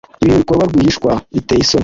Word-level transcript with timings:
ibintu 0.23 0.41
bikorwa 0.43 0.65
rwihishwa 0.69 1.11
biteye 1.33 1.61
isoni. 1.63 1.79